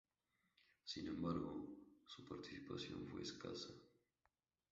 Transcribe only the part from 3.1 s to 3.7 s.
escasa.